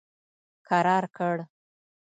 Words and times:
کرار 0.67 1.05
کړ. 1.15 1.35